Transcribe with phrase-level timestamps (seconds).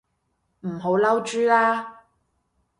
[0.61, 2.05] 唔好嬲豬啦